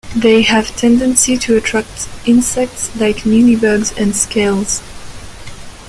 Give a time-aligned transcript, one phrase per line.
[0.15, 4.81] They have a tendency to attract insects like mealybugs and scales.